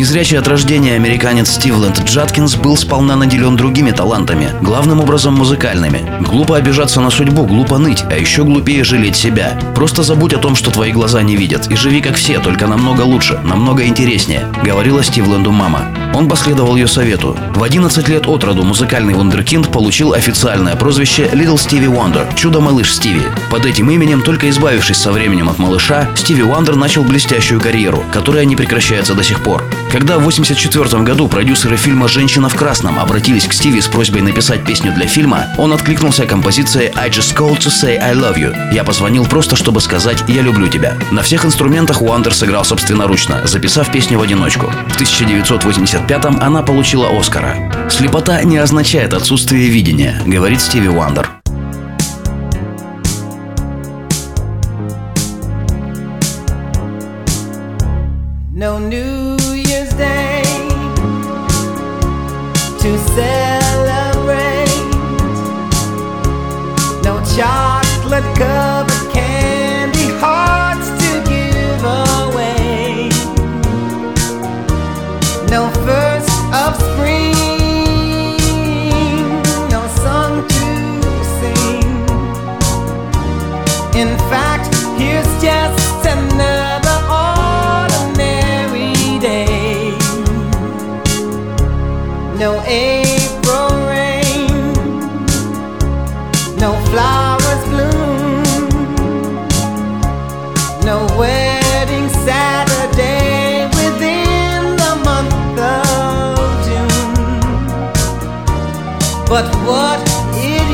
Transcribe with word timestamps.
Незрячий 0.00 0.38
от 0.38 0.48
рождения 0.48 0.94
американец 0.94 1.50
Стивленд 1.50 2.02
Джаткинс 2.04 2.56
был 2.56 2.74
сполна 2.78 3.16
наделен 3.16 3.54
другими 3.54 3.90
талантами, 3.90 4.48
главным 4.62 5.00
образом 5.00 5.34
музыкальными. 5.34 6.00
Глупо 6.26 6.56
обижаться 6.56 7.02
на 7.02 7.10
судьбу, 7.10 7.44
глупо 7.44 7.76
ныть, 7.76 8.02
а 8.10 8.16
еще 8.16 8.44
глупее 8.44 8.82
жалеть 8.82 9.16
себя. 9.16 9.60
Просто 9.74 10.02
забудь 10.02 10.32
о 10.32 10.38
том, 10.38 10.56
что 10.56 10.70
твои 10.70 10.90
глаза 10.90 11.20
не 11.20 11.36
видят, 11.36 11.70
и 11.70 11.76
живи 11.76 12.00
как 12.00 12.16
все, 12.16 12.38
только 12.38 12.66
намного 12.66 13.02
лучше, 13.02 13.38
намного 13.44 13.84
интереснее, 13.84 14.46
говорила 14.64 15.04
Стивленду 15.04 15.52
мама. 15.52 15.84
Он 16.14 16.28
последовал 16.28 16.76
ее 16.76 16.88
совету. 16.88 17.36
В 17.54 17.62
11 17.62 18.08
лет 18.08 18.26
от 18.26 18.42
роду 18.42 18.64
музыкальный 18.64 19.14
вундеркинд 19.14 19.70
получил 19.70 20.14
официальное 20.14 20.76
прозвище 20.76 21.28
Little 21.32 21.56
Stevie 21.56 21.94
Wonder– 21.94 22.26
«Чудо-малыш 22.36 22.94
Стиви». 22.94 23.22
Под 23.50 23.66
этим 23.66 23.90
именем, 23.90 24.22
только 24.22 24.48
избавившись 24.48 24.96
со 24.96 25.12
временем 25.12 25.50
от 25.50 25.58
малыша, 25.58 26.08
Стиви 26.16 26.42
Уандер 26.42 26.74
начал 26.76 27.04
блестящую 27.04 27.60
карьеру, 27.60 28.02
которая 28.12 28.44
не 28.44 28.56
прекращается 28.56 29.14
до 29.14 29.22
сих 29.22 29.40
пор. 29.40 29.62
Когда 29.90 30.18
в 30.18 30.20
1984 30.20 31.02
году 31.02 31.26
продюсеры 31.26 31.76
фильма 31.76 32.06
«Женщина 32.06 32.48
в 32.48 32.54
красном» 32.54 33.00
обратились 33.00 33.48
к 33.48 33.52
Стиви 33.52 33.80
с 33.80 33.88
просьбой 33.88 34.22
написать 34.22 34.64
песню 34.64 34.92
для 34.92 35.08
фильма, 35.08 35.48
он 35.58 35.72
откликнулся 35.72 36.26
композицией 36.26 36.92
«I 36.94 37.10
just 37.10 37.34
called 37.36 37.58
to 37.58 37.70
say 37.70 37.98
I 37.98 38.14
love 38.14 38.36
you». 38.36 38.54
«Я 38.72 38.84
позвонил 38.84 39.26
просто, 39.26 39.56
чтобы 39.56 39.80
сказать 39.80 40.22
«я 40.28 40.42
люблю 40.42 40.68
тебя». 40.68 40.96
На 41.10 41.22
всех 41.22 41.44
инструментах 41.44 42.02
Уандер 42.02 42.32
сыграл 42.32 42.64
собственноручно, 42.64 43.40
записав 43.48 43.90
песню 43.90 44.20
в 44.20 44.22
одиночку. 44.22 44.66
В 44.86 45.00
1985-м 45.00 46.38
она 46.40 46.62
получила 46.62 47.08
Оскара. 47.10 47.56
«Слепота 47.90 48.44
не 48.44 48.58
означает 48.58 49.12
отсутствие 49.12 49.70
видения»,— 49.70 50.22
говорит 50.24 50.60
Стиви 50.60 50.88
Уандер. 50.88 51.28
No 58.54 58.78
New 58.78 59.59
to 62.80 62.96
celebrate. 62.96 63.59
No 92.40 92.52
April 92.64 93.68
rain, 93.86 94.72
no 96.56 96.72
flowers 96.88 97.64
bloom, 97.68 98.42
no 100.82 101.06
wedding 101.18 102.08
Saturday 102.24 103.68
within 103.76 104.74
the 104.74 104.94
month 105.04 105.58
of 105.60 106.38
June. 106.64 107.14
But 109.28 109.46
what 109.68 110.00
it 110.34 110.68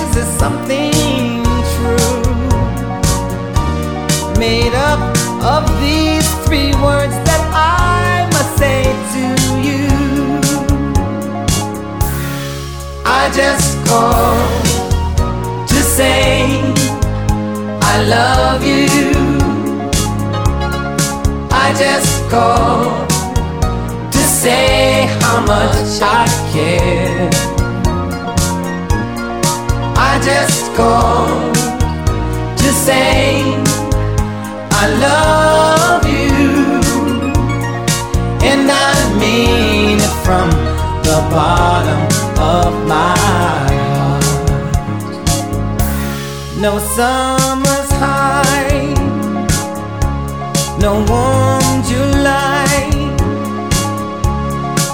is 0.00 0.16
is 0.16 0.28
something 0.38 1.44
true, 1.74 2.24
made 4.38 4.74
up 4.74 5.00
of 5.44 5.68
these 5.82 6.26
three 6.46 6.74
words 6.76 7.23
just 21.76 22.30
called 22.30 23.10
to 24.12 24.18
say 24.18 25.06
how 25.20 25.40
much 25.40 26.00
I 26.00 26.26
care. 26.52 27.30
I 29.96 30.20
just 30.24 30.72
called 30.76 31.54
to 32.58 32.72
say 32.72 33.42
I 34.70 34.84
love 35.06 36.06
you, 36.06 36.80
and 38.50 38.70
I 38.70 38.94
mean 39.18 39.98
it 39.98 40.14
from 40.24 40.50
the 41.02 41.18
bottom 41.34 42.02
of 42.38 42.72
my 42.86 43.16
heart. 43.88 44.24
No 46.60 46.78
summer's 46.78 47.90
high, 48.02 48.94
no 50.80 51.04
warm 51.08 51.63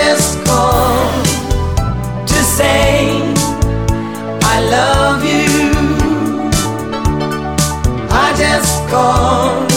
just 0.00 0.44
called 0.46 1.24
to 2.30 2.38
say 2.58 3.20
I 4.54 4.56
love 4.76 5.20
you. 5.32 5.48
I 8.24 8.26
just 8.44 8.74
called 8.92 9.70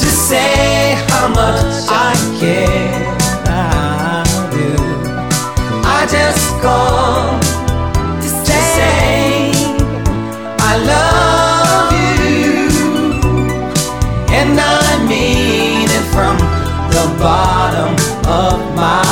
to 0.00 0.08
say 0.28 0.94
how 1.08 1.26
much 1.40 1.74
I 2.06 2.12
care. 2.40 3.16
I 3.48 4.22
do. 4.54 4.70
I 5.98 6.00
just 6.16 6.46
called 6.64 7.42
to 8.22 8.28
say 8.46 9.50
I 10.70 10.72
love 10.94 11.90
you, 12.02 12.68
and 14.38 14.52
I 14.60 14.88
mean 15.10 15.88
it 15.98 16.06
from 16.14 16.36
the 16.94 17.04
bottom 17.18 17.92
of 18.28 18.58
my 18.74 19.05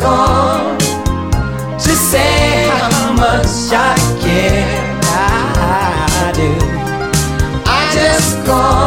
just 0.00 0.78
to 1.78 1.90
say 2.10 2.68
how 2.68 3.12
much 3.12 3.72
I 3.72 3.94
care. 4.20 5.00
I 5.02 6.32
do. 6.34 6.50
I 7.66 7.90
just 7.94 8.46
called 8.46 8.79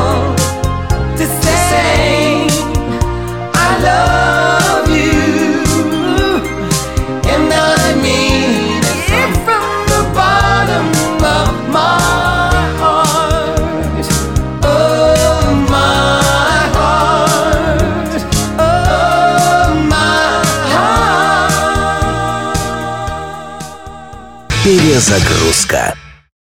Перезагрузка. 24.64 25.94